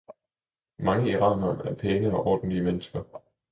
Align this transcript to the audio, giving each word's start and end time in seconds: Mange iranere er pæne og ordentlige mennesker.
Mange 0.79 1.11
iranere 1.11 1.69
er 1.69 1.75
pæne 1.75 2.13
og 2.17 2.25
ordentlige 2.25 2.63
mennesker. 2.63 3.03